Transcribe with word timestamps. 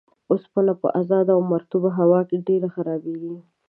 اوسپنه 0.31 0.73
په 0.81 0.87
ازاده 1.01 1.31
او 1.35 1.41
مرطوبه 1.53 1.89
هوا 1.99 2.21
کې 2.29 2.37
ډیر 2.47 2.61
خرابیږي. 2.73 3.35